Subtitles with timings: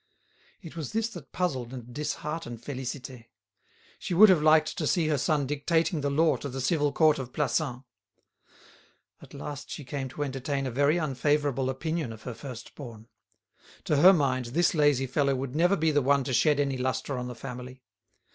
[0.63, 3.25] It was this that puzzled and disheartened Félicité.
[3.99, 7.19] She would have liked to see her son dictating the law to the Civil Court
[7.19, 7.83] of Plassans.
[9.21, 13.09] At last she came to entertain a very unfavourable opinion of her first born.
[13.83, 17.15] To her mind this lazy fellow would never be the one to shed any lustre
[17.15, 17.83] on the family.